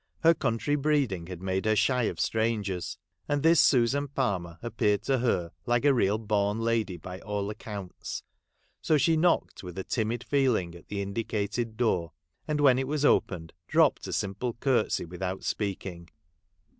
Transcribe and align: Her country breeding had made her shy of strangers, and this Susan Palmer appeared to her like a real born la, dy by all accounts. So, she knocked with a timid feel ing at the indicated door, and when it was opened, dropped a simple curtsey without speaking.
Her 0.23 0.33
country 0.33 0.75
breeding 0.75 1.27
had 1.27 1.43
made 1.43 1.65
her 1.65 1.75
shy 1.75 2.05
of 2.05 2.19
strangers, 2.19 2.97
and 3.27 3.43
this 3.43 3.59
Susan 3.59 4.07
Palmer 4.07 4.57
appeared 4.63 5.03
to 5.03 5.19
her 5.19 5.51
like 5.67 5.85
a 5.85 5.93
real 5.93 6.17
born 6.17 6.57
la, 6.57 6.71
dy 6.81 6.97
by 6.97 7.19
all 7.19 7.51
accounts. 7.51 8.23
So, 8.81 8.97
she 8.97 9.15
knocked 9.15 9.61
with 9.61 9.77
a 9.77 9.83
timid 9.83 10.23
feel 10.23 10.55
ing 10.55 10.73
at 10.73 10.87
the 10.87 11.03
indicated 11.03 11.77
door, 11.77 12.13
and 12.47 12.59
when 12.61 12.79
it 12.79 12.87
was 12.87 13.05
opened, 13.05 13.53
dropped 13.67 14.07
a 14.07 14.11
simple 14.13 14.53
curtsey 14.55 15.05
without 15.05 15.43
speaking. 15.43 16.09